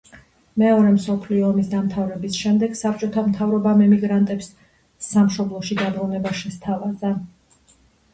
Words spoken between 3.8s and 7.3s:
ემიგრანტებს სამშობლოში დაბრუნება შესთავაზა.